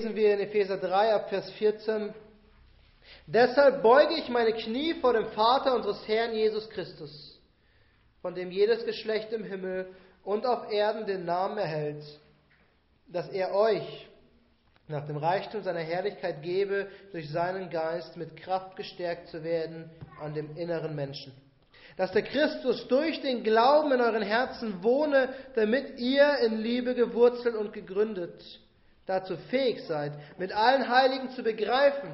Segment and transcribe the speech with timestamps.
[0.00, 2.14] lesen wir in Epheser 3 ab Vers 14.
[3.26, 7.38] Deshalb beuge ich meine Knie vor dem Vater unseres Herrn Jesus Christus,
[8.22, 9.94] von dem jedes Geschlecht im Himmel
[10.24, 12.02] und auf Erden den Namen erhält,
[13.08, 14.08] dass er euch
[14.88, 20.32] nach dem Reichtum seiner Herrlichkeit gebe, durch seinen Geist mit Kraft gestärkt zu werden an
[20.32, 21.34] dem inneren Menschen.
[21.98, 27.54] Dass der Christus durch den Glauben in euren Herzen wohne, damit ihr in Liebe gewurzelt
[27.54, 28.42] und gegründet
[29.06, 32.10] dazu fähig seid, mit allen Heiligen zu begreifen,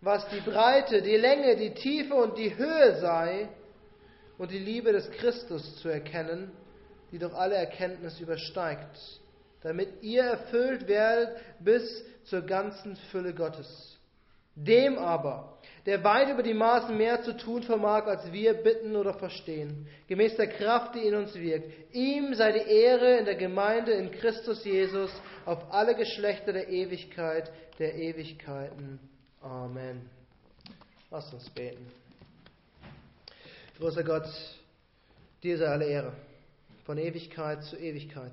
[0.00, 3.48] was die Breite, die Länge, die Tiefe und die Höhe sei
[4.38, 6.52] und die Liebe des Christus zu erkennen,
[7.10, 9.20] die doch alle Erkenntnis übersteigt,
[9.62, 13.98] damit ihr erfüllt werdet bis zur ganzen Fülle Gottes.
[14.54, 15.53] Dem aber,
[15.86, 20.36] der weit über die Maßen mehr zu tun vermag, als wir bitten oder verstehen, gemäß
[20.36, 24.64] der Kraft, die in uns wirkt, ihm sei die Ehre in der Gemeinde in Christus
[24.64, 25.10] Jesus
[25.44, 28.98] auf alle Geschlechter der Ewigkeit, der Ewigkeiten.
[29.42, 30.08] Amen.
[31.10, 31.86] Lass uns beten.
[33.78, 34.28] Großer Gott,
[35.42, 36.12] dir sei alle Ehre,
[36.86, 38.32] von Ewigkeit zu Ewigkeit.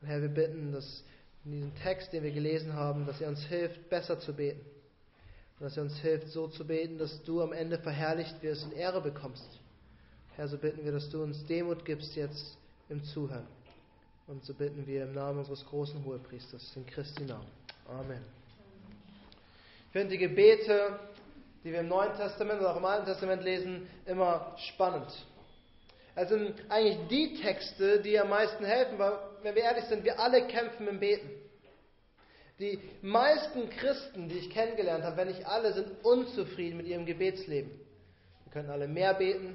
[0.00, 1.02] Und Herr, wir bitten, dass
[1.44, 4.60] in diesem Text, den wir gelesen haben, dass er uns hilft, besser zu beten.
[5.60, 9.00] Dass er uns hilft, so zu beten, dass du am Ende verherrlicht wirst und Ehre
[9.00, 9.48] bekommst.
[10.36, 12.56] Herr, so bitten wir, dass du uns Demut gibst jetzt
[12.88, 13.46] im Zuhören.
[14.28, 17.48] Und so bitten wir im Namen unseres großen Hohepriesters, in Christi Namen.
[17.88, 18.22] Amen.
[19.86, 20.98] Ich finde die Gebete,
[21.64, 25.10] die wir im Neuen Testament oder auch im Alten Testament lesen, immer spannend.
[26.14, 30.20] Es sind eigentlich die Texte, die am meisten helfen, weil, wenn wir ehrlich sind, wir
[30.20, 31.30] alle kämpfen im Beten.
[32.58, 37.70] Die meisten Christen, die ich kennengelernt habe, wenn nicht alle, sind unzufrieden mit ihrem Gebetsleben.
[38.44, 39.54] Wir könnten alle mehr beten,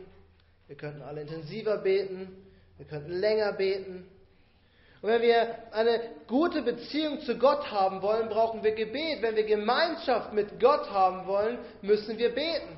[0.68, 2.30] wir könnten alle intensiver beten,
[2.78, 4.06] wir könnten länger beten.
[5.02, 9.22] Und wenn wir eine gute Beziehung zu Gott haben wollen, brauchen wir Gebet.
[9.22, 12.78] Wenn wir Gemeinschaft mit Gott haben wollen, müssen wir beten.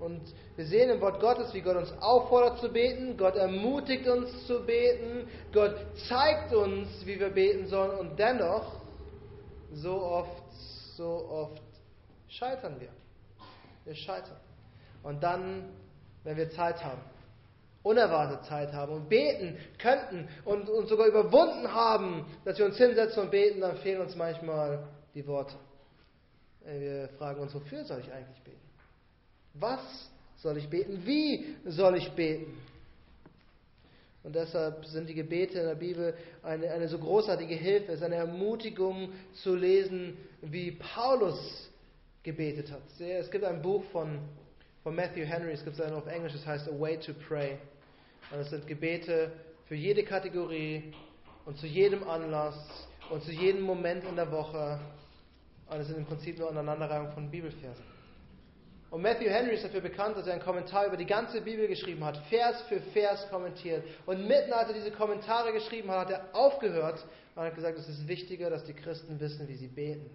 [0.00, 0.22] Und
[0.56, 3.16] wir sehen im Wort Gottes, wie Gott uns auffordert zu beten.
[3.16, 5.28] Gott ermutigt uns zu beten.
[5.52, 5.76] Gott
[6.08, 7.96] zeigt uns, wie wir beten sollen.
[7.96, 8.80] Und dennoch,
[9.80, 10.52] so oft,
[10.96, 11.62] so oft
[12.28, 12.90] scheitern wir.
[13.84, 14.36] Wir scheitern.
[15.02, 15.68] Und dann,
[16.24, 17.00] wenn wir Zeit haben,
[17.82, 23.22] unerwartet Zeit haben und beten könnten und uns sogar überwunden haben, dass wir uns hinsetzen
[23.22, 25.54] und beten, dann fehlen uns manchmal die Worte.
[26.64, 28.58] Wir fragen uns, wofür soll ich eigentlich beten?
[29.54, 31.06] Was soll ich beten?
[31.06, 32.60] Wie soll ich beten?
[34.28, 36.12] Und deshalb sind die Gebete in der Bibel
[36.42, 41.70] eine, eine so großartige Hilfe, es ist eine Ermutigung zu lesen, wie Paulus
[42.22, 42.82] gebetet hat.
[43.00, 44.18] Es gibt ein Buch von,
[44.82, 47.56] von Matthew Henry, es gibt es auf Englisch, es heißt A Way to Pray.
[48.30, 49.32] Und es sind Gebete
[49.64, 50.92] für jede Kategorie
[51.46, 54.78] und zu jedem Anlass und zu jedem Moment in der Woche.
[55.70, 57.97] Und es sind im Prinzip nur Aneinanderreihung von Bibelversen.
[58.90, 62.04] Und Matthew Henry ist dafür bekannt, dass er einen Kommentar über die ganze Bibel geschrieben
[62.04, 63.84] hat, Vers für Vers kommentiert.
[64.06, 67.04] Und mitten als er diese Kommentare geschrieben hat, hat er aufgehört
[67.34, 70.08] und hat gesagt, es ist wichtiger, dass die Christen wissen, wie sie beten.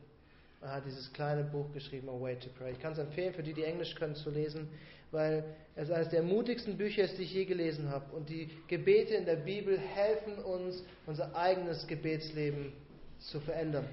[0.61, 2.71] Er hat dieses kleine Buch geschrieben, A Way to Pray.
[2.71, 4.69] Ich kann es empfehlen, für die, die Englisch können, zu lesen
[5.13, 5.45] weil
[5.75, 8.13] es eines der mutigsten Bücher ist, die ich je gelesen habe.
[8.15, 12.73] Und die Gebete in der Bibel helfen uns, unser eigenes Gebetsleben
[13.19, 13.85] zu verändern.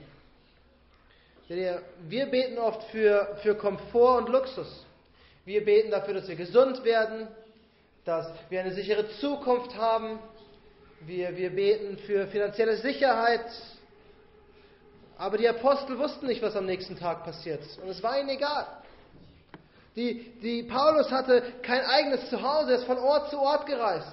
[1.50, 4.86] Wir beten oft für, für Komfort und Luxus.
[5.44, 7.26] Wir beten dafür, dass wir gesund werden,
[8.04, 10.20] dass wir eine sichere Zukunft haben.
[11.00, 13.46] Wir, wir beten für finanzielle Sicherheit.
[15.18, 17.64] Aber die Apostel wussten nicht, was am nächsten Tag passiert.
[17.82, 18.68] Und es war ihnen egal.
[19.96, 24.06] Die, die Paulus hatte kein eigenes Zuhause, er ist von Ort zu Ort gereist.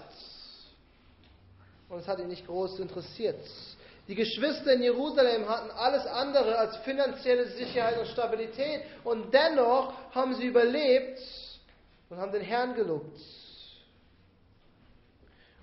[1.88, 3.40] Und es hat ihn nicht groß interessiert.
[4.07, 8.81] Die Geschwister in Jerusalem hatten alles andere als finanzielle Sicherheit und Stabilität.
[9.03, 11.19] Und dennoch haben sie überlebt
[12.09, 13.19] und haben den Herrn gelobt.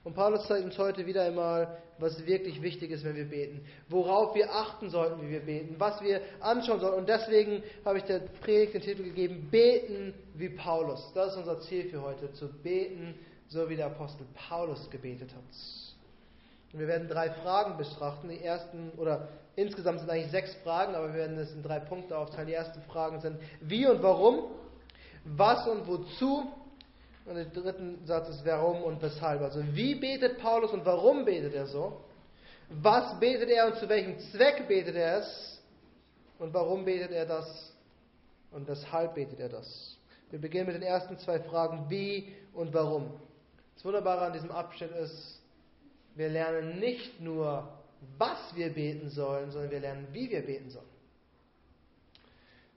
[0.05, 3.65] Und Paulus zeigt uns heute wieder einmal, was wirklich wichtig ist, wenn wir beten.
[3.89, 5.77] Worauf wir achten sollten, wie wir beten.
[5.79, 6.99] Was wir anschauen sollten.
[6.99, 11.11] Und deswegen habe ich der Predigt den Titel gegeben, Beten wie Paulus.
[11.15, 13.15] Das ist unser Ziel für heute, zu beten,
[13.49, 15.94] so wie der Apostel Paulus gebetet hat.
[16.75, 18.29] Wir werden drei Fragen betrachten.
[18.29, 22.19] Die ersten, oder insgesamt sind eigentlich sechs Fragen, aber wir werden es in drei Punkte
[22.19, 22.49] aufteilen.
[22.49, 24.51] Die ersten Fragen sind, wie und warum,
[25.25, 26.51] was und wozu
[27.27, 29.41] und der dritte Satz ist, warum und weshalb.
[29.41, 32.01] Also wie betet Paulus und warum betet er so?
[32.69, 35.63] Was betet er und zu welchem Zweck betet er es?
[36.39, 37.73] Und warum betet er das?
[38.51, 39.97] Und weshalb betet er das?
[40.31, 43.13] Wir beginnen mit den ersten zwei Fragen, wie und warum.
[43.75, 45.41] Das Wunderbare an diesem Abschnitt ist,
[46.15, 47.69] wir lernen nicht nur,
[48.19, 50.95] was wir beten sollen, sondern wir lernen, wie wir beten sollen.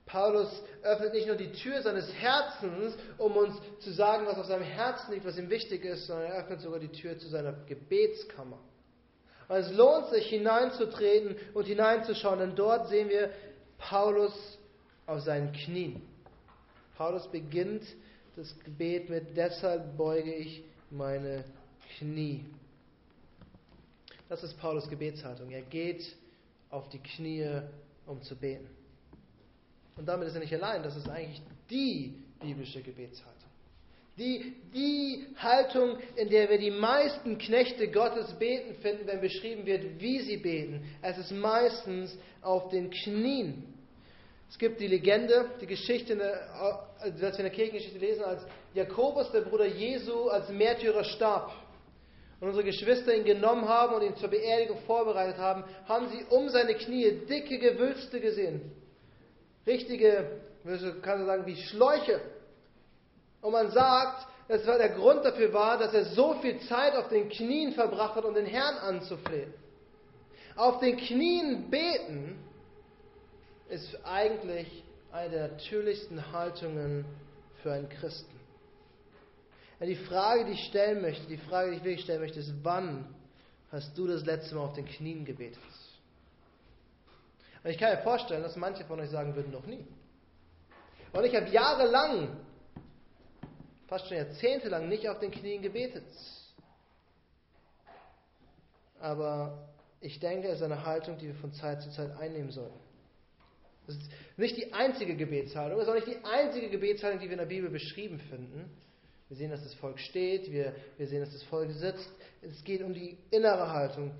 [0.06, 0.48] Paulus
[0.82, 5.12] öffnet nicht nur die Tür seines Herzens, um uns zu sagen, was auf seinem Herzen
[5.12, 8.58] liegt, was ihm wichtig ist, sondern er öffnet sogar die Tür zu seiner Gebetskammer.
[9.48, 13.30] Und es lohnt sich, hineinzutreten und hineinzuschauen, denn dort sehen wir
[13.76, 14.58] Paulus
[15.06, 16.02] auf seinen Knien.
[16.96, 17.84] Paulus beginnt
[18.34, 21.44] das Gebet mit, deshalb beuge ich meine
[21.98, 22.44] Knie.
[24.28, 25.50] Das ist Paulus Gebetshaltung.
[25.50, 26.14] Er geht
[26.70, 27.62] auf die Knie,
[28.06, 28.68] um zu beten.
[29.96, 31.40] Und damit ist er nicht allein, das ist eigentlich
[31.70, 33.34] die biblische Gebetshaltung.
[34.18, 40.00] Die, die Haltung, in der wir die meisten Knechte Gottes beten finden, wenn beschrieben wird,
[40.00, 40.84] wie sie beten.
[41.02, 43.62] Es ist meistens auf den Knien.
[44.50, 46.20] Es gibt die Legende, die Geschichte,
[47.00, 48.42] als wir in der Kirchengeschichte lesen, als
[48.74, 51.52] Jakobus, der Bruder Jesu, als Märtyrer starb
[52.40, 56.48] und unsere Geschwister ihn genommen haben und ihn zur Beerdigung vorbereitet haben, haben sie um
[56.48, 58.70] seine Knie dicke Gewülste gesehen.
[59.66, 60.40] Richtige,
[61.02, 62.20] kann man sagen, wie Schläuche.
[63.40, 67.28] Und man sagt, dass der Grund dafür war, dass er so viel Zeit auf den
[67.28, 69.52] Knien verbracht hat, um den Herrn anzuflehen.
[70.56, 72.38] Auf den Knien beten
[73.68, 74.82] ist eigentlich
[75.12, 77.04] eine der natürlichsten Haltungen
[77.62, 78.37] für einen Christen.
[79.80, 83.14] Die Frage, die ich stellen möchte, die Frage, die ich wirklich stellen möchte, ist, wann
[83.70, 85.58] hast du das letzte Mal auf den Knien gebetet?
[87.62, 89.86] Und ich kann mir vorstellen, dass manche von euch sagen würden, noch nie.
[91.12, 92.36] Und ich habe jahrelang,
[93.86, 96.04] fast schon jahrzehntelang, nicht auf den Knien gebetet.
[99.00, 99.68] Aber
[100.00, 102.78] ich denke, es ist eine Haltung, die wir von Zeit zu Zeit einnehmen sollten.
[103.86, 107.32] Das ist nicht die einzige Gebetshaltung, es ist auch nicht die einzige Gebetshaltung, die wir
[107.32, 108.70] in der Bibel beschrieben finden.
[109.28, 112.10] Wir sehen, dass das Volk steht, wir, wir sehen, dass das Volk sitzt.
[112.40, 114.12] Es geht um die innere Haltung.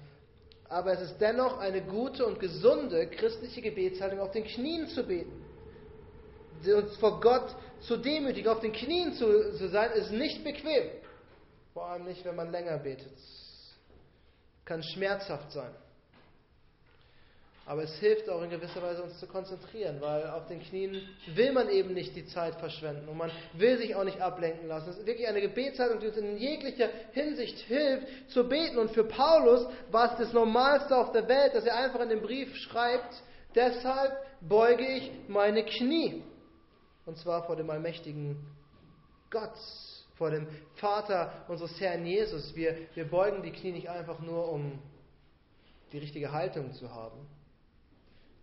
[0.69, 5.45] Aber es ist dennoch eine gute und gesunde christliche Gebetshaltung, auf den Knien zu beten.
[6.67, 10.91] Uns vor Gott zu demütigen, auf den Knien zu, zu sein, ist nicht bequem.
[11.73, 13.13] Vor allem nicht, wenn man länger betet.
[14.65, 15.73] Kann schmerzhaft sein.
[17.69, 21.53] Aber es hilft auch in gewisser Weise, uns zu konzentrieren, weil auf den Knien will
[21.53, 24.89] man eben nicht die Zeit verschwenden und man will sich auch nicht ablenken lassen.
[24.89, 28.79] Es ist wirklich eine Gebetshaltung, die uns in jeglicher Hinsicht hilft, zu beten.
[28.79, 32.23] Und für Paulus war es das Normalste auf der Welt, dass er einfach in dem
[32.23, 33.23] Brief schreibt,
[33.55, 36.23] deshalb beuge ich meine Knie.
[37.05, 38.47] Und zwar vor dem allmächtigen
[39.29, 39.53] Gott,
[40.17, 42.57] vor dem Vater unseres Herrn Jesus.
[42.57, 44.79] Wir, wir beugen die Knie nicht einfach nur, um
[45.93, 47.29] die richtige Haltung zu haben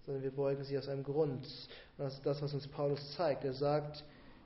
[0.06, 1.48] sondern wir beugen sie aus einem Grund.
[1.98, 3.44] Das ist das, was uns Paulus zeigt.
[3.44, 4.04] Er sagt,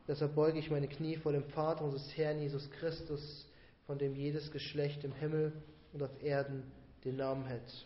[0.08, 3.46] deshalb beuge ich meine Knie vor dem Vater unseres Herrn Jesus Christus,
[3.86, 5.54] von dem jedes Geschlecht im Himmel
[5.94, 6.64] und auf Erden
[7.04, 7.86] den Namen hält.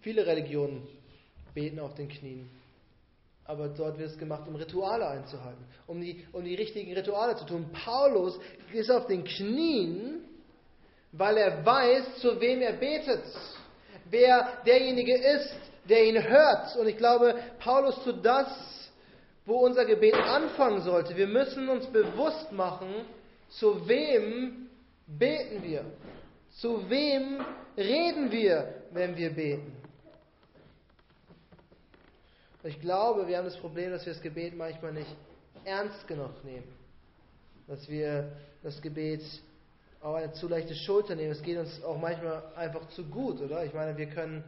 [0.00, 0.86] Viele Religionen
[1.52, 2.48] beten auf den Knien,
[3.44, 7.44] aber dort wird es gemacht, um Rituale einzuhalten, um die, um die richtigen Rituale zu
[7.44, 7.70] tun.
[7.72, 8.38] Paulus
[8.72, 10.24] ist auf den Knien,
[11.12, 13.24] weil er weiß, zu wem er betet
[14.10, 15.54] wer derjenige ist,
[15.88, 16.76] der ihn hört.
[16.76, 18.48] Und ich glaube, Paulus tut das,
[19.44, 21.16] wo unser Gebet anfangen sollte.
[21.16, 22.88] Wir müssen uns bewusst machen,
[23.48, 24.68] zu wem
[25.06, 25.84] beten wir?
[26.60, 27.44] Zu wem
[27.76, 29.72] reden wir, wenn wir beten?
[32.66, 35.14] ich glaube, wir haben das Problem, dass wir das Gebet manchmal nicht
[35.64, 36.66] ernst genug nehmen.
[37.68, 38.32] Dass wir
[38.62, 39.22] das Gebet
[40.14, 41.32] eine zu leichte Schulter nehmen.
[41.32, 43.64] Es geht uns auch manchmal einfach zu gut, oder?
[43.64, 44.44] Ich meine, wir können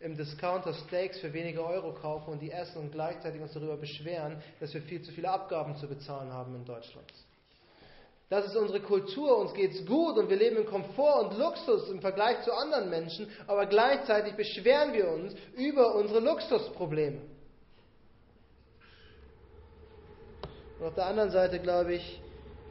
[0.00, 4.42] im Discounter Steaks für wenige Euro kaufen und die essen und gleichzeitig uns darüber beschweren,
[4.60, 7.10] dass wir viel zu viele Abgaben zu bezahlen haben in Deutschland.
[8.28, 12.00] Das ist unsere Kultur, uns geht's gut und wir leben in Komfort und Luxus im
[12.00, 17.20] Vergleich zu anderen Menschen, aber gleichzeitig beschweren wir uns über unsere Luxusprobleme.
[20.80, 22.20] Und auf der anderen Seite glaube ich,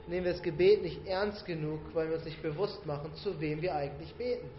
[0.07, 3.61] nehmen wir das Gebet nicht ernst genug, weil wir uns nicht bewusst machen, zu wem
[3.61, 4.49] wir eigentlich beten.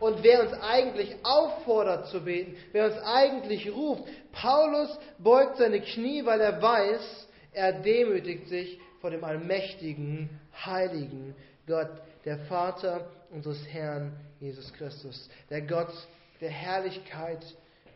[0.00, 4.04] Und wer uns eigentlich auffordert zu beten, wer uns eigentlich ruft.
[4.32, 10.28] Paulus beugt seine Knie, weil er weiß, er demütigt sich vor dem allmächtigen,
[10.64, 11.34] heiligen
[11.66, 11.90] Gott,
[12.24, 15.92] der Vater unseres Herrn Jesus Christus, der Gott
[16.40, 17.44] der Herrlichkeit,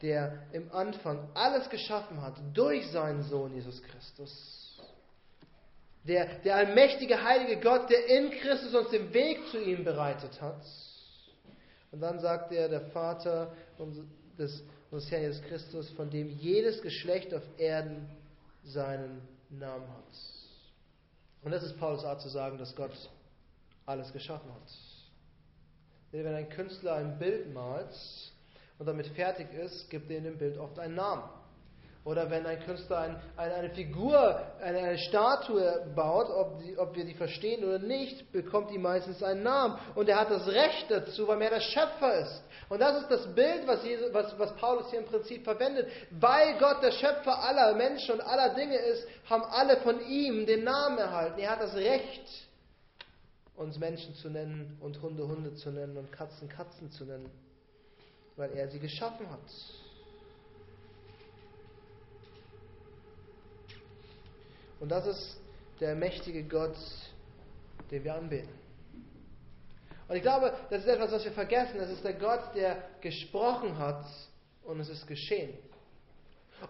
[0.03, 4.68] der im Anfang alles geschaffen hat durch seinen Sohn Jesus Christus
[6.09, 10.65] der, der allmächtige, heilige Gott, der in Christus uns den Weg zu ihm bereitet hat.
[11.91, 13.55] Und dann sagt er, der Vater
[14.39, 18.09] des, unseres Herrn Jesus Christus, von dem jedes Geschlecht auf Erden
[18.65, 20.05] seinen Namen hat.
[21.43, 22.93] Und das ist Paulus Art zu sagen, dass Gott
[23.87, 24.71] alles geschaffen hat.
[26.11, 27.95] Wenn ein Künstler ein Bild malt
[28.79, 31.29] und damit fertig ist, gibt er dem Bild oft einen Namen.
[32.09, 36.97] Oder wenn ein Künstler ein, eine, eine, Figur, eine, eine Statue baut, ob, die, ob,
[36.97, 39.79] wir die verstehen oder nicht, bekommt die meistens einen Namen.
[39.95, 42.43] Und er hat das Recht dazu, weil er der Schöpfer ist.
[42.71, 45.87] Und das ist das Bild, was, Jesus, was, was Paulus hier im Prinzip verwendet.
[46.13, 50.65] Weil Gott der Schöpfer aller Menschen und aller Dinge ist, haben alle von ihm den
[50.65, 51.39] Namen erhalten.
[51.39, 52.23] Er hat das Recht,
[53.55, 57.29] uns Menschen zu nennen und Hunde Hunde zu nennen und Katzen Katzen zu nennen,
[58.37, 59.41] weil er sie geschaffen hat.
[64.81, 65.41] Und das ist
[65.81, 66.77] der mächtige Gott,
[67.91, 68.59] den wir anbeten.
[70.09, 71.79] Und ich glaube, das ist etwas, was wir vergessen.
[71.79, 74.05] Das ist der Gott, der gesprochen hat
[74.65, 75.53] und es ist geschehen.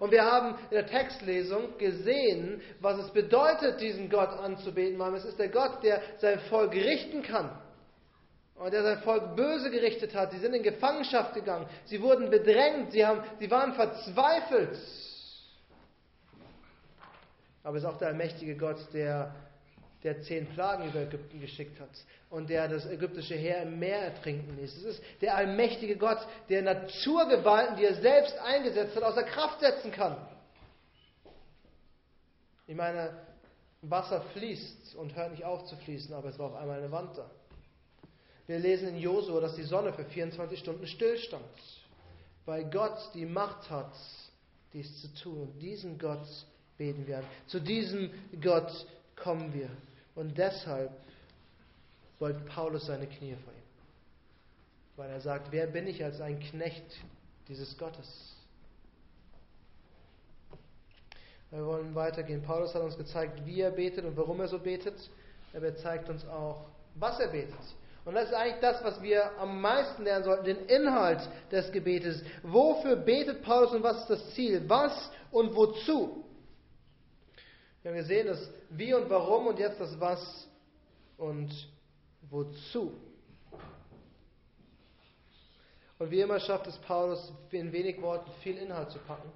[0.01, 5.25] Und wir haben in der Textlesung gesehen, was es bedeutet, diesen Gott anzubeten, weil es
[5.25, 7.51] ist der Gott, der sein Volk richten kann.
[8.57, 10.33] Und der sein Volk böse gerichtet hat.
[10.33, 11.67] Sie sind in Gefangenschaft gegangen.
[11.85, 12.91] Sie wurden bedrängt.
[12.91, 14.77] Sie, haben, sie waren verzweifelt.
[17.69, 19.35] Aber es ist auch der allmächtige Gott, der,
[20.03, 21.91] der zehn Plagen über Ägypten geschickt hat
[22.31, 24.75] und der das ägyptische Heer im Meer ertrinken ließ.
[24.79, 26.17] Es ist der allmächtige Gott,
[26.49, 30.17] der Naturgewalten, die er selbst eingesetzt hat, außer Kraft setzen kann.
[32.67, 33.11] Ich meine,
[33.83, 37.19] Wasser fließt und hört nicht auf zu fließen, aber es war auf einmal eine Wand
[37.19, 37.31] da.
[38.47, 41.45] Wir lesen in Josua, dass die Sonne für 24 Stunden stillstand,
[42.47, 43.93] weil Gott die Macht hat,
[44.73, 45.43] dies zu tun.
[45.43, 46.27] Und diesen Gott
[46.79, 47.25] beten wir an.
[47.47, 49.69] Zu diesem Gott kommen wir.
[50.15, 50.91] Und deshalb
[52.19, 53.59] beugt Paulus seine Knie vor ihm.
[54.97, 56.85] Weil er sagt, wer bin ich als ein Knecht
[57.49, 58.35] dieses Gottes?
[61.51, 62.43] Wir wollen weitergehen.
[62.43, 65.11] Paulus hat uns gezeigt, wie er betet und warum er so betet.
[65.53, 67.55] Er zeigt uns auch, was er betet.
[68.05, 71.21] Und das ist eigentlich das, was wir am meisten lernen sollten, den Inhalt
[71.51, 72.23] des Gebetes.
[72.43, 74.63] Wofür betet Paulus und was ist das Ziel?
[74.69, 76.25] Was und wozu?
[77.83, 80.49] Wir haben gesehen, das Wie und Warum und jetzt das Was
[81.17, 81.51] und
[82.29, 82.93] Wozu.
[85.99, 89.31] Und wie immer schafft es Paulus, in wenig Worten viel Inhalt zu packen.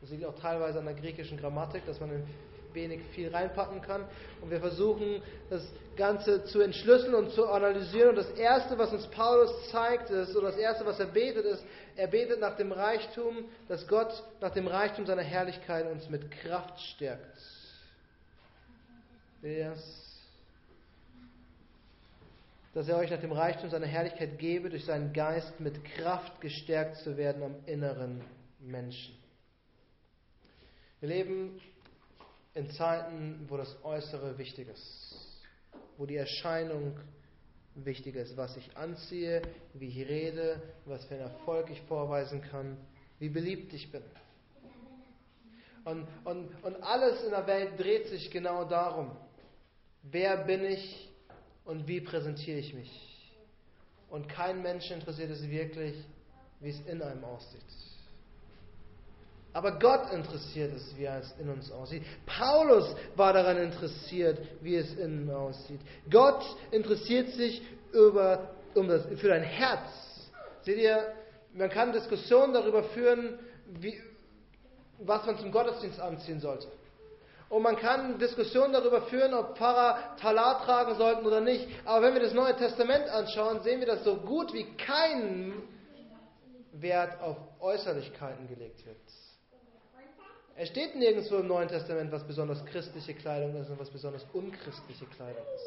[0.00, 2.24] Das liegt auch teilweise an der griechischen Grammatik, dass man in
[2.72, 4.04] wenig viel reinpacken kann.
[4.40, 5.66] Und wir versuchen, das
[5.96, 8.10] Ganze zu entschlüsseln und zu analysieren.
[8.10, 11.64] Und das Erste, was uns Paulus zeigt, ist, oder das Erste, was er betet, ist,
[11.96, 16.78] er betet nach dem Reichtum, dass Gott nach dem Reichtum seiner Herrlichkeit uns mit Kraft
[16.80, 17.57] stärkt.
[22.74, 26.96] Dass er euch nach dem Reichtum seiner Herrlichkeit gebe, durch seinen Geist mit Kraft gestärkt
[26.98, 28.20] zu werden am inneren
[28.60, 29.14] Menschen.
[31.00, 31.60] Wir leben
[32.54, 35.40] in Zeiten, wo das Äußere wichtig ist,
[35.96, 36.98] wo die Erscheinung
[37.76, 39.42] wichtig ist, was ich anziehe,
[39.74, 42.76] wie ich rede, was für einen Erfolg ich vorweisen kann,
[43.20, 44.02] wie beliebt ich bin.
[45.84, 49.16] Und, und, und alles in der Welt dreht sich genau darum.
[50.10, 51.08] Wer bin ich
[51.64, 52.90] und wie präsentiere ich mich?
[54.10, 55.94] Und kein Mensch interessiert es wirklich,
[56.60, 57.60] wie es in einem aussieht.
[59.52, 62.02] Aber Gott interessiert es, wie es in uns aussieht.
[62.26, 65.80] Paulus war daran interessiert, wie es in ihm aussieht.
[66.10, 67.62] Gott interessiert sich
[67.92, 70.30] über, um das, für dein Herz.
[70.62, 71.12] Seht ihr,
[71.54, 73.38] man kann Diskussionen darüber führen,
[73.80, 73.98] wie,
[74.98, 76.68] was man zum Gottesdienst anziehen sollte.
[77.48, 81.66] Und man kann Diskussionen darüber führen, ob Pfarrer Talar tragen sollten oder nicht.
[81.86, 85.54] Aber wenn wir das Neue Testament anschauen, sehen wir, dass so gut wie kein
[86.72, 88.96] Wert auf Äußerlichkeiten gelegt wird.
[90.56, 95.06] Es steht nirgendwo im Neuen Testament, was besonders christliche Kleidung ist und was besonders unchristliche
[95.06, 95.64] Kleidung ist.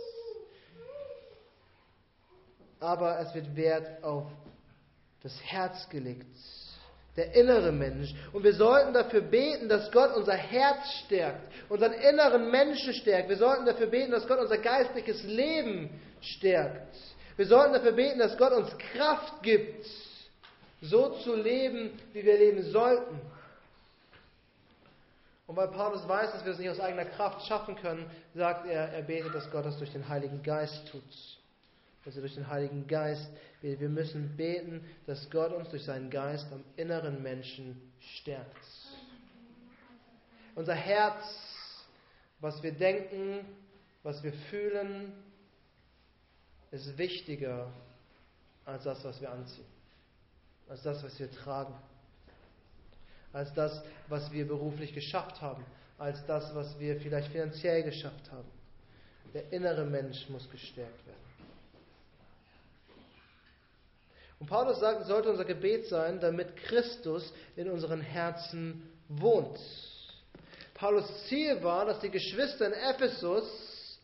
[2.79, 4.25] Aber es wird Wert auf
[5.23, 6.35] das Herz gelegt
[7.17, 8.13] der innere Mensch.
[8.31, 13.29] Und wir sollten dafür beten, dass Gott unser Herz stärkt, unseren inneren Menschen stärkt.
[13.29, 15.89] Wir sollten dafür beten, dass Gott unser geistliches Leben
[16.21, 16.95] stärkt.
[17.35, 19.85] Wir sollten dafür beten, dass Gott uns Kraft gibt,
[20.81, 23.19] so zu leben, wie wir leben sollten.
[25.47, 28.89] Und weil Paulus weiß, dass wir es nicht aus eigener Kraft schaffen können, sagt er,
[28.89, 31.03] er betet, dass Gott das durch den Heiligen Geist tut
[32.05, 33.29] er durch den Heiligen Geist,
[33.61, 38.57] wir, wir müssen beten, dass Gott uns durch seinen Geist am inneren Menschen stärkt.
[40.55, 41.23] Unser Herz,
[42.39, 43.45] was wir denken,
[44.03, 45.13] was wir fühlen,
[46.71, 47.71] ist wichtiger
[48.65, 49.65] als das, was wir anziehen,
[50.69, 51.73] als das, was wir tragen,
[53.33, 55.63] als das, was wir beruflich geschafft haben,
[55.97, 58.47] als das, was wir vielleicht finanziell geschafft haben.
[59.33, 61.30] Der innere Mensch muss gestärkt werden.
[64.41, 69.59] Und Paulus sagt, es sollte unser Gebet sein, damit Christus in unseren Herzen wohnt.
[70.73, 73.99] Paulus Ziel war, dass die Geschwister in Ephesus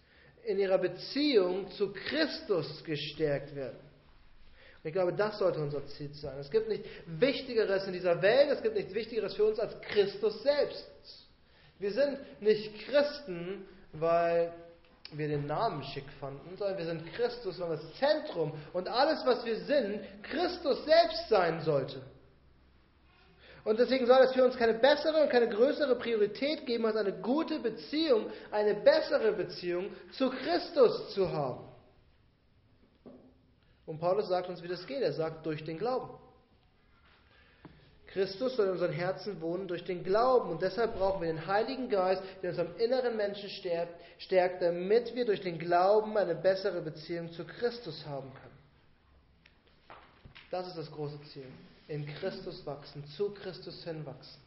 [0.45, 3.79] in ihrer Beziehung zu Christus gestärkt werden.
[3.79, 6.37] Und ich glaube, das sollte unser Ziel sein.
[6.37, 10.43] Es gibt nichts Wichtigeres in dieser Welt, es gibt nichts Wichtigeres für uns als Christus
[10.43, 10.87] selbst.
[11.79, 14.53] Wir sind nicht Christen, weil
[15.11, 19.45] wir den Namen schick fanden, sondern wir sind Christus, weil das Zentrum und alles, was
[19.45, 22.01] wir sind, Christus selbst sein sollte.
[23.63, 27.13] Und deswegen soll es für uns keine bessere und keine größere Priorität geben, als eine
[27.21, 31.67] gute Beziehung, eine bessere Beziehung zu Christus zu haben.
[33.85, 35.01] Und Paulus sagt uns, wie das geht.
[35.01, 36.17] Er sagt, durch den Glauben.
[38.07, 40.49] Christus soll in unseren Herzen wohnen durch den Glauben.
[40.49, 45.25] Und deshalb brauchen wir den Heiligen Geist, der uns am inneren Menschen stärkt, damit wir
[45.25, 48.57] durch den Glauben eine bessere Beziehung zu Christus haben können.
[50.49, 51.47] Das ist das große Ziel.
[51.89, 54.41] In Christus wachsen, zu Christus hinwachsen.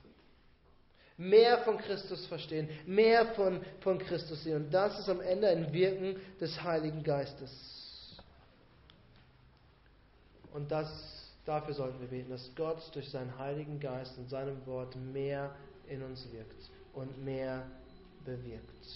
[1.18, 4.56] Mehr von Christus verstehen, mehr von, von Christus sehen.
[4.56, 7.50] Und das ist am Ende ein Wirken des Heiligen Geistes.
[10.54, 11.19] Und das
[11.50, 15.52] Dafür sollten wir beten, dass Gott durch seinen Heiligen Geist und seinem Wort mehr
[15.88, 17.66] in uns wirkt und mehr
[18.24, 18.86] bewirkt.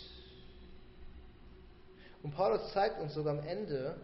[2.22, 3.96] Und Paulus zeigt uns sogar am Ende,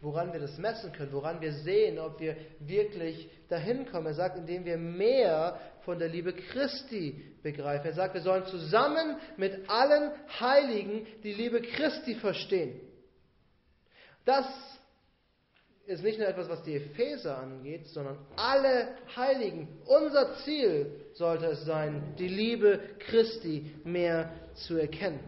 [0.00, 4.06] woran wir das messen können, woran wir sehen, ob wir wirklich dahin kommen.
[4.06, 7.84] Er sagt, indem wir mehr von der Liebe Christi begreifen.
[7.84, 12.80] Er sagt, wir sollen zusammen mit allen Heiligen die Liebe Christi verstehen.
[14.24, 14.46] Das
[15.86, 19.68] ist nicht nur etwas, was die Epheser angeht, sondern alle Heiligen.
[19.86, 25.20] Unser Ziel sollte es sein, die Liebe Christi mehr zu erkennen.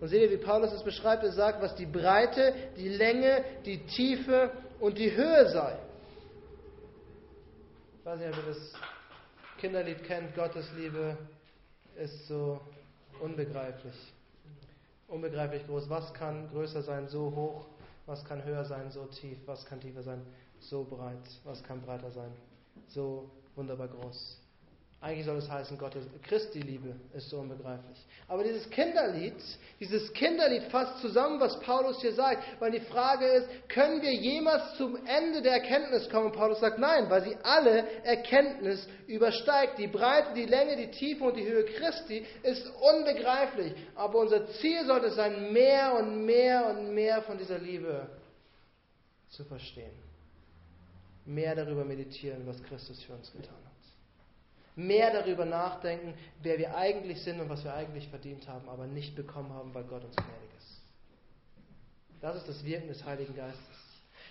[0.00, 1.22] Und seht ihr, wie Paulus es beschreibt?
[1.22, 5.78] Er sagt, was die Breite, die Länge, die Tiefe und die Höhe sei.
[7.98, 8.72] Ich weiß nicht, ob ihr das
[9.58, 11.18] Kinderlied kennt, Gottes Liebe
[11.96, 12.60] ist so
[13.20, 13.94] unbegreiflich.
[15.06, 15.90] Unbegreiflich groß.
[15.90, 17.66] Was kann größer sein, so hoch?
[18.10, 19.38] Was kann höher sein, so tief?
[19.46, 20.20] Was kann tiefer sein,
[20.58, 21.40] so breit?
[21.44, 22.32] Was kann breiter sein,
[22.88, 24.49] so wunderbar groß?
[25.02, 28.06] Eigentlich soll es heißen, Gottes Christi Liebe ist so unbegreiflich.
[28.28, 29.34] Aber dieses Kinderlied,
[29.80, 34.76] dieses Kinderlied fasst zusammen, was Paulus hier sagt, weil die Frage ist, können wir jemals
[34.76, 36.26] zum Ende der Erkenntnis kommen?
[36.26, 39.78] Und Paulus sagt nein, weil sie alle Erkenntnis übersteigt.
[39.78, 43.72] Die Breite, die Länge, die Tiefe und die Höhe Christi ist unbegreiflich.
[43.94, 48.06] Aber unser Ziel sollte sein, mehr und mehr und mehr von dieser Liebe
[49.30, 49.94] zu verstehen.
[51.24, 53.69] Mehr darüber meditieren, was Christus für uns getan hat
[54.86, 59.14] mehr darüber nachdenken, wer wir eigentlich sind und was wir eigentlich verdient haben, aber nicht
[59.14, 60.80] bekommen haben, weil Gott uns gnädig ist.
[62.20, 63.60] Das ist das Wirken des Heiligen Geistes.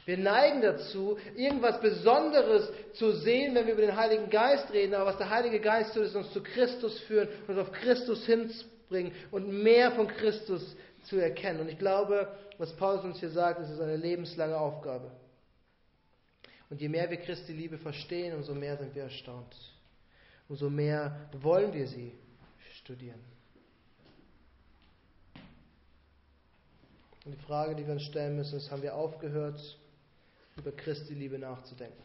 [0.06, 5.08] Wir neigen dazu, irgendwas Besonderes zu sehen, wenn wir über den Heiligen Geist reden, aber
[5.08, 9.52] was der Heilige Geist tut, ist uns zu Christus führen, uns auf Christus hinbringen und
[9.64, 11.62] mehr von Christus zu erkennen.
[11.62, 15.12] Und ich glaube, was Paulus uns hier sagt, ist eine lebenslange Aufgabe.
[16.70, 19.56] Und je mehr wir Christi Liebe verstehen, umso mehr sind wir erstaunt
[20.50, 22.12] umso mehr wollen wir sie
[22.82, 23.20] studieren.
[27.26, 29.62] Und die Frage, die wir uns stellen müssen, ist, haben wir aufgehört,
[30.58, 32.02] über Christi Liebe nachzudenken?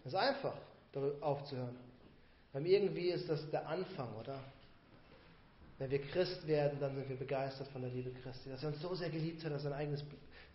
[0.00, 0.56] Es ist einfach,
[0.92, 1.76] darüber aufzuhören.
[2.52, 4.40] Weil irgendwie ist das der Anfang, oder?
[5.76, 8.80] Wenn wir Christ werden, dann sind wir begeistert von der Liebe Christi, dass er uns
[8.80, 10.02] so sehr geliebt hat, dass er sein eigenes,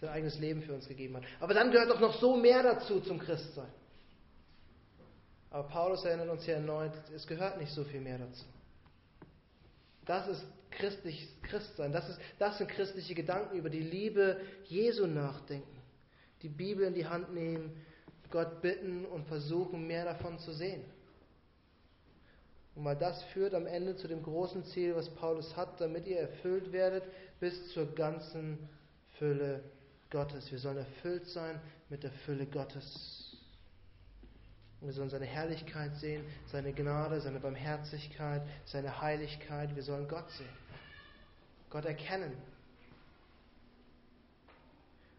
[0.02, 1.24] sein eigenes Leben für uns gegeben hat.
[1.40, 3.70] Aber dann gehört doch noch so mehr dazu zum Christsein.
[5.54, 8.44] Aber Paulus erinnert uns hier erneut, es gehört nicht so viel mehr dazu.
[10.04, 11.94] Das ist christliches Christsein.
[11.94, 15.80] Das, ist, das sind christliche Gedanken über die Liebe Jesu nachdenken.
[16.42, 17.72] Die Bibel in die Hand nehmen,
[18.32, 20.84] Gott bitten und versuchen, mehr davon zu sehen.
[22.74, 26.18] Und weil das führt am Ende zu dem großen Ziel, was Paulus hat, damit ihr
[26.18, 27.04] erfüllt werdet
[27.40, 28.58] bis zur ganzen
[29.20, 29.64] Fülle
[30.10, 30.52] Gottes.
[30.52, 33.23] Wir sollen erfüllt sein mit der Fülle Gottes.
[34.84, 39.74] Und wir sollen seine Herrlichkeit sehen, seine Gnade, seine Barmherzigkeit, seine Heiligkeit.
[39.74, 40.50] Wir sollen Gott sehen.
[41.70, 42.34] Gott erkennen.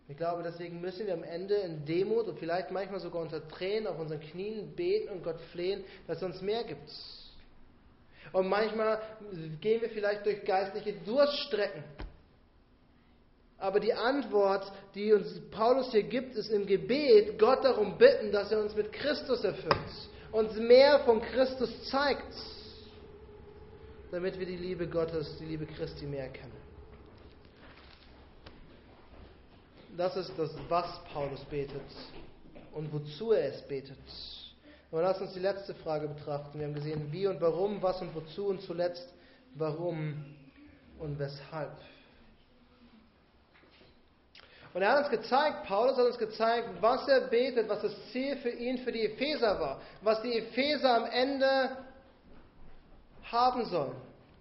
[0.07, 3.87] Ich glaube, deswegen müssen wir am Ende in Demut und vielleicht manchmal sogar unter Tränen
[3.87, 6.91] auf unseren Knien beten und Gott flehen, dass er uns mehr gibt.
[8.33, 9.01] Und manchmal
[9.63, 11.83] gehen wir vielleicht durch geistliche Durststrecken.
[13.65, 18.53] Aber die Antwort, die uns Paulus hier gibt, ist im Gebet, Gott darum bitten, dass
[18.53, 19.75] er uns mit Christus erfüllt,
[20.33, 22.35] uns mehr von Christus zeigt,
[24.11, 26.53] damit wir die Liebe Gottes, die Liebe Christi mehr erkennen.
[29.97, 31.81] das ist das, was Paulus betet
[32.75, 33.97] und wozu er es betet.
[34.93, 36.59] Aber lass uns die letzte Frage betrachten.
[36.59, 39.09] Wir haben gesehen, wie und warum, was und wozu und zuletzt,
[39.55, 40.23] warum
[40.99, 41.73] und weshalb.
[44.75, 48.37] Und er hat uns gezeigt, Paulus hat uns gezeigt, was er betet, was das Ziel
[48.39, 51.77] für ihn, für die Epheser war, was die Epheser am Ende
[53.31, 53.95] haben sollen,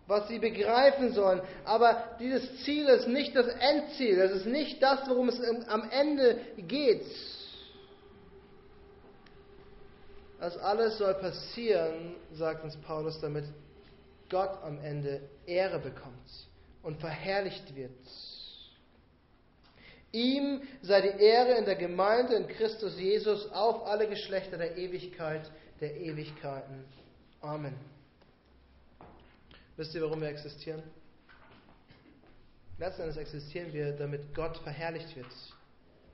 [0.07, 1.39] was sie begreifen sollen.
[1.65, 6.39] Aber dieses Ziel ist nicht das Endziel, es ist nicht das, worum es am Ende
[6.57, 7.05] geht.
[10.39, 13.45] Das alles soll passieren, sagt uns Paulus, damit
[14.31, 16.49] Gott am Ende Ehre bekommt
[16.81, 17.91] und verherrlicht wird.
[20.13, 25.49] Ihm sei die Ehre in der Gemeinde in Christus Jesus auf alle Geschlechter der Ewigkeit,
[25.82, 26.86] der Ewigkeiten.
[27.41, 27.73] Amen.
[29.76, 30.84] Wisst ihr, warum wir existieren?
[32.78, 35.34] Letzten Endes existieren wir, damit Gott verherrlicht wird,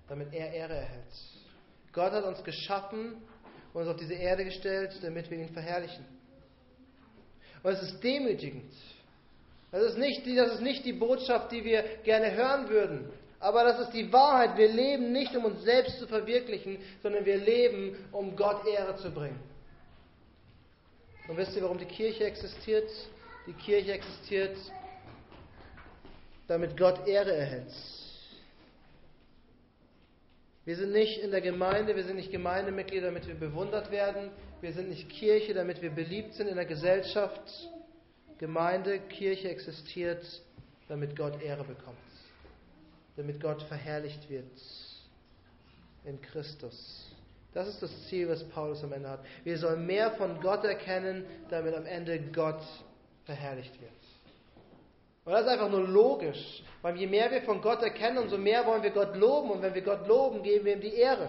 [0.07, 1.13] damit er Ehre erhält.
[1.91, 3.21] Gott hat uns geschaffen
[3.73, 6.05] und uns auf diese Erde gestellt, damit wir ihn verherrlichen.
[7.63, 8.71] Und es ist demütigend.
[9.71, 13.11] Das ist, nicht das ist nicht die Botschaft, die wir gerne hören würden.
[13.39, 14.57] Aber das ist die Wahrheit.
[14.57, 19.11] Wir leben nicht, um uns selbst zu verwirklichen, sondern wir leben, um Gott Ehre zu
[19.11, 19.39] bringen.
[21.27, 22.89] Und wisst ihr, warum die Kirche existiert?
[23.47, 24.57] Die Kirche existiert,
[26.47, 27.71] damit Gott Ehre erhält.
[30.65, 34.31] Wir sind nicht in der Gemeinde, wir sind nicht Gemeindemitglieder, damit wir bewundert werden.
[34.61, 37.41] Wir sind nicht Kirche, damit wir beliebt sind in der Gesellschaft.
[38.37, 40.23] Gemeinde, Kirche existiert,
[40.87, 42.08] damit Gott Ehre bekommt
[43.19, 44.45] damit Gott verherrlicht wird
[46.05, 47.05] in Christus.
[47.53, 49.19] Das ist das Ziel, was Paulus am Ende hat.
[49.43, 52.61] Wir sollen mehr von Gott erkennen, damit am Ende Gott
[53.25, 53.91] verherrlicht wird.
[55.25, 58.65] Und das ist einfach nur logisch, weil je mehr wir von Gott erkennen, umso mehr
[58.65, 59.51] wollen wir Gott loben.
[59.51, 61.27] Und wenn wir Gott loben, geben wir ihm die Ehre.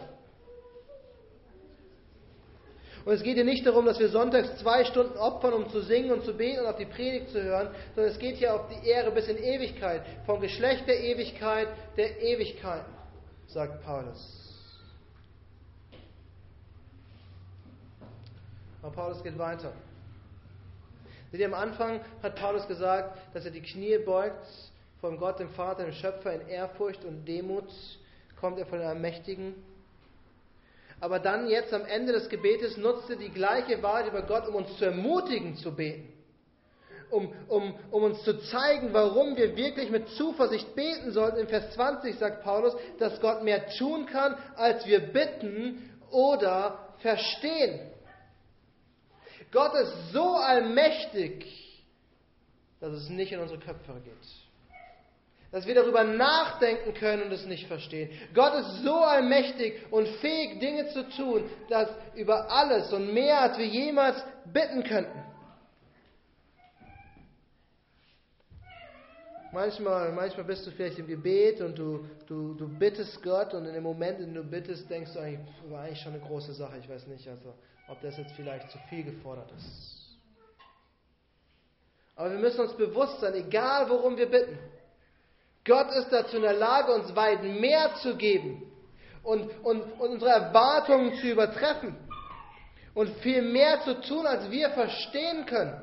[3.05, 6.13] Und es geht hier nicht darum, dass wir sonntags zwei Stunden opfern, um zu singen
[6.13, 8.87] und zu beten und auf die Predigt zu hören, sondern es geht hier auf die
[8.87, 12.93] Ehre bis in Ewigkeit, vom Geschlecht der Ewigkeit der Ewigkeiten,
[13.47, 14.37] sagt Paulus.
[18.83, 19.73] Aber Paulus geht weiter.
[21.31, 24.47] Seht ihr, am Anfang hat Paulus gesagt, dass er die Knie beugt
[25.01, 27.71] vor Gott, dem Vater, dem Schöpfer, in Ehrfurcht und Demut
[28.39, 29.55] kommt er von der Mächtigen
[31.01, 34.77] aber dann jetzt am Ende des Gebetes nutzte die gleiche Wahrheit über Gott, um uns
[34.77, 36.13] zu ermutigen zu beten.
[37.11, 41.39] Um, um, um uns zu zeigen, warum wir wirklich mit Zuversicht beten sollten.
[41.39, 47.91] In Vers 20 sagt Paulus, dass Gott mehr tun kann, als wir bitten oder verstehen.
[49.51, 51.45] Gott ist so allmächtig,
[52.79, 54.50] dass es nicht in unsere Köpfe geht
[55.53, 58.11] dass wir darüber nachdenken können und es nicht verstehen.
[58.35, 63.59] Gott ist so allmächtig und fähig, Dinge zu tun, dass über alles und mehr, als
[63.59, 65.25] wir jemals bitten könnten.
[69.53, 73.75] Manchmal, manchmal bist du vielleicht im Gebet und du, du, du bittest Gott und in
[73.75, 76.79] dem Moment, in dem du bittest, denkst du eigentlich, war eigentlich schon eine große Sache.
[76.79, 77.53] Ich weiß nicht, also,
[77.89, 80.01] ob das jetzt vielleicht zu viel gefordert ist.
[82.15, 84.57] Aber wir müssen uns bewusst sein, egal worum wir bitten,
[85.65, 88.71] Gott ist dazu in der Lage, uns weit mehr zu geben
[89.23, 91.97] und, und, und unsere Erwartungen zu übertreffen
[92.95, 95.81] und viel mehr zu tun, als wir verstehen können.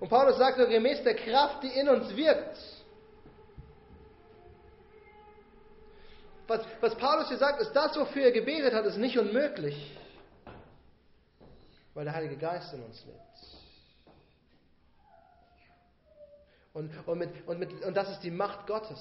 [0.00, 2.58] Und Paulus sagt, gemäß der Kraft, die in uns wirkt.
[6.46, 9.96] Was, was Paulus hier sagt, ist, das, wofür er gebetet hat, ist nicht unmöglich,
[11.94, 13.57] weil der Heilige Geist in uns lebt.
[16.78, 18.98] Und, und, mit, und, mit, und das ist die Macht Gottes.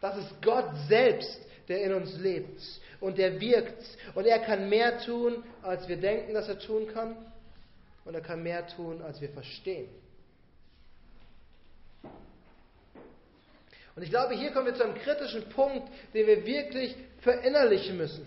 [0.00, 2.60] Das ist Gott selbst, der in uns lebt
[3.00, 3.84] und der wirkt.
[4.14, 7.16] Und er kann mehr tun, als wir denken, dass er tun kann.
[8.04, 9.88] Und er kann mehr tun, als wir verstehen.
[13.94, 18.26] Und ich glaube, hier kommen wir zu einem kritischen Punkt, den wir wirklich verinnerlichen müssen.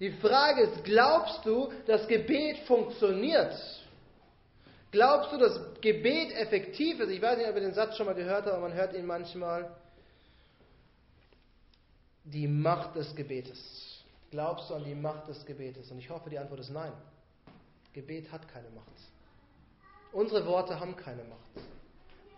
[0.00, 3.52] Die Frage ist, glaubst du, dass Gebet funktioniert?
[4.92, 7.08] Glaubst du, dass Gebet effektiv ist?
[7.08, 9.06] Ich weiß nicht, ob ihr den Satz schon mal gehört habt, aber man hört ihn
[9.06, 9.74] manchmal.
[12.24, 14.04] Die Macht des Gebetes.
[14.30, 15.90] Glaubst du an die Macht des Gebetes?
[15.90, 16.92] Und ich hoffe, die Antwort ist nein.
[17.94, 18.86] Gebet hat keine Macht.
[20.12, 21.66] Unsere Worte haben keine Macht.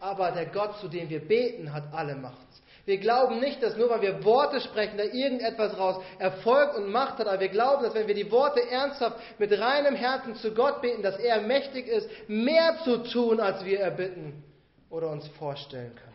[0.04, 2.36] Aber der Gott, zu dem wir beten, hat alle Macht.
[2.84, 7.16] Wir glauben nicht, dass nur weil wir Worte sprechen, da irgendetwas raus Erfolg und Macht
[7.16, 10.82] hat, aber wir glauben, dass wenn wir die Worte ernsthaft mit reinem Herzen zu Gott
[10.82, 14.44] beten, dass er mächtig ist, mehr zu tun, als wir erbitten
[14.90, 16.12] oder uns vorstellen können.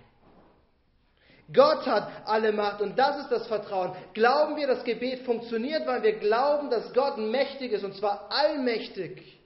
[1.51, 3.95] Gott hat alle Macht und das ist das Vertrauen.
[4.13, 9.39] Glauben wir, das Gebet funktioniert, weil wir glauben, dass Gott mächtig ist und zwar allmächtig?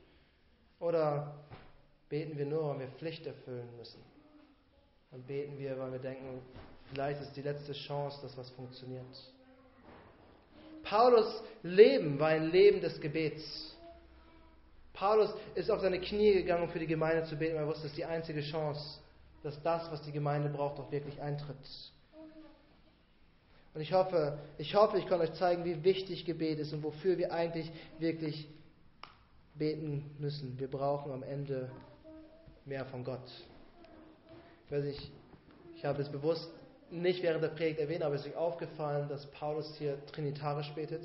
[0.82, 1.34] Oder
[2.10, 4.13] beten wir nur, weil wir Pflicht erfüllen müssen?
[5.14, 6.42] Dann beten wir, weil wir denken,
[6.90, 9.06] vielleicht ist die letzte Chance, dass was funktioniert.
[10.82, 13.76] Paulus Leben war ein Leben des Gebets.
[14.92, 17.92] Paulus ist auf seine Knie gegangen, um für die Gemeinde zu beten, er wusste, es
[17.92, 19.00] ist die einzige Chance,
[19.44, 21.58] dass das, was die Gemeinde braucht, auch wirklich eintritt.
[23.76, 27.20] Und ich hoffe, ich hoffe, ich kann euch zeigen, wie wichtig Gebet ist und wofür
[27.20, 28.48] wir eigentlich wirklich
[29.54, 30.60] beten müssen.
[30.60, 31.70] Wir brauchen am Ende
[32.66, 33.30] mehr von Gott.
[34.66, 35.12] Ich weiß nicht,
[35.76, 36.50] ich habe es bewusst
[36.90, 41.04] nicht während der Predigt erwähnt, aber es ist euch aufgefallen, dass Paulus hier trinitarisch betet.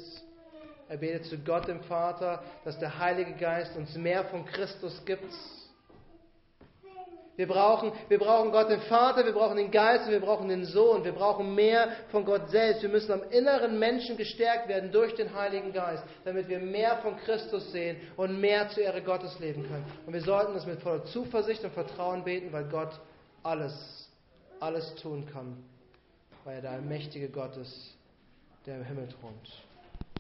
[0.89, 5.33] Er betet zu Gott dem Vater, dass der Heilige Geist uns mehr von Christus gibt
[7.39, 10.65] wir brauchen, wir brauchen Gott den Vater, wir brauchen den Geist und wir brauchen den
[10.65, 11.05] Sohn.
[11.05, 12.83] Wir brauchen mehr von Gott selbst.
[12.83, 17.17] Wir müssen am inneren Menschen gestärkt werden durch den Heiligen Geist, damit wir mehr von
[17.19, 19.85] Christus sehen und mehr zur Ehre Gottes leben können.
[20.05, 22.91] Und wir sollten das mit voller Zuversicht und Vertrauen beten, weil Gott
[23.43, 24.09] alles,
[24.61, 25.57] alles tun kann.
[26.45, 27.95] Weil er der allmächtige Gott ist,
[28.65, 29.65] der im Himmel thront.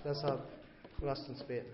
[0.04, 0.40] Deshalb
[1.00, 1.70] lasst uns beten.